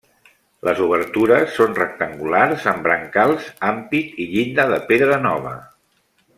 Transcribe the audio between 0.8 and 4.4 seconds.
obertures són rectangulars amb brancals, ampit i